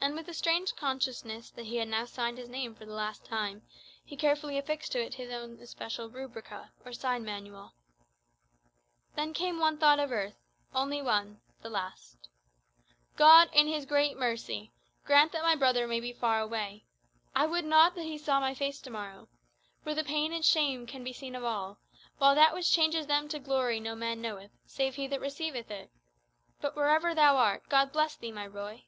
And 0.00 0.14
with 0.14 0.28
a 0.28 0.34
strange 0.34 0.76
consciousness 0.76 1.48
that 1.52 1.64
he 1.64 1.76
had 1.76 1.88
now 1.88 2.04
signed 2.04 2.36
his 2.36 2.50
name 2.50 2.74
for 2.74 2.84
the 2.84 2.92
last 2.92 3.24
time, 3.24 3.62
he 4.04 4.18
carefully 4.18 4.58
affixed 4.58 4.92
to 4.92 5.00
it 5.00 5.14
his 5.14 5.30
own 5.32 5.58
especial 5.60 6.10
"rubrica," 6.10 6.72
or 6.84 6.92
sign 6.92 7.24
manual. 7.24 7.72
Then 9.16 9.32
came 9.32 9.58
one 9.58 9.78
thought 9.78 9.98
of 9.98 10.12
earth 10.12 10.36
only 10.74 11.00
one 11.00 11.40
the 11.62 11.70
last. 11.70 12.28
"God, 13.16 13.48
in 13.54 13.66
his 13.66 13.86
great 13.86 14.18
mercy, 14.18 14.74
grant 15.06 15.32
that 15.32 15.42
my 15.42 15.56
brother 15.56 15.86
may 15.88 16.00
be 16.00 16.12
far 16.12 16.38
away! 16.38 16.84
I 17.34 17.46
would 17.46 17.64
not 17.64 17.94
that 17.94 18.02
he 18.02 18.18
saw 18.18 18.38
my 18.40 18.52
face 18.54 18.82
to 18.82 18.90
morrow. 18.90 19.28
For 19.84 19.94
the 19.94 20.04
pain 20.04 20.32
and 20.34 20.40
the 20.44 20.46
shame 20.46 20.86
can 20.86 21.02
be 21.02 21.14
seen 21.14 21.34
of 21.34 21.44
all; 21.44 21.78
while 22.18 22.34
that 22.34 22.52
which 22.52 22.70
changes 22.70 23.06
them 23.06 23.26
to 23.30 23.38
glory 23.38 23.80
no 23.80 23.94
man 23.94 24.20
knoweth, 24.20 24.50
save 24.66 24.96
he 24.96 25.06
that 25.06 25.22
receiveth 25.22 25.70
it. 25.70 25.90
But, 26.60 26.76
wherever 26.76 27.14
thou 27.14 27.38
art, 27.38 27.70
God 27.70 27.90
bless 27.90 28.16
thee, 28.16 28.32
my 28.32 28.44
Ruy!" 28.46 28.84